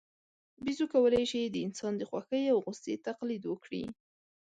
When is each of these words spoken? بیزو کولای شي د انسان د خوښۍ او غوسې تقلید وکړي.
بیزو 0.63 0.85
کولای 0.93 1.23
شي 1.31 1.41
د 1.53 1.57
انسان 1.67 1.93
د 1.97 2.01
خوښۍ 2.09 2.43
او 2.53 2.57
غوسې 2.65 2.93
تقلید 3.07 3.43
وکړي. 3.47 3.83